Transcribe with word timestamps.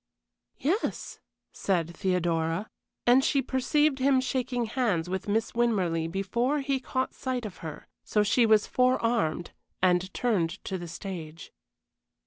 "Yes," 0.57 1.19
said 1.51 1.95
Theodora, 1.95 2.71
and 3.05 3.23
she 3.23 3.39
perceived 3.39 3.99
him 3.99 4.19
shaking 4.19 4.65
hands 4.65 5.07
with 5.07 5.27
Miss 5.27 5.51
Winmarleigh 5.53 6.09
before 6.11 6.61
he 6.61 6.79
caught 6.79 7.13
sight 7.13 7.45
of 7.45 7.57
her, 7.57 7.85
so 8.03 8.23
she 8.23 8.47
was 8.47 8.65
forearmed 8.65 9.51
and 9.79 10.11
turned 10.11 10.49
to 10.63 10.79
the 10.79 10.87
stage. 10.87 11.53